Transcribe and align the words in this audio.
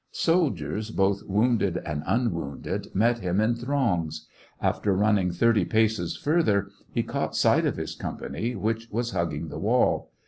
Soldiers, 0.11 0.89
both 0.89 1.21
wounded 1.27 1.77
and 1.85 2.01
unwounded, 2.07 2.87
met 2.95 3.19
him 3.19 3.39
in 3.39 3.53
throngs. 3.53 4.25
After 4.59 4.95
running 4.95 5.29
thirty 5.31 5.63
paces 5.63 6.17
further, 6.17 6.71
he 6.91 7.03
caught 7.03 7.35
sight 7.35 7.67
of 7.67 7.77
his 7.77 7.93
company, 7.93 8.55
which 8.55 8.89
was 8.89 9.11
hugging 9.11 9.49
the 9.49 9.59
wall. 9.59 10.09